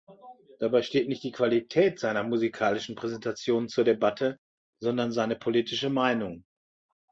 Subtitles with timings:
[0.57, 4.39] Dabei steht nicht die Qualität seiner musikalischen Präsentationen zur Debatte,
[4.79, 6.43] sondern seine politische Meinung.